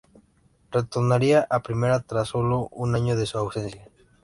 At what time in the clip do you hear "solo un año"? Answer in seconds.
2.29-3.15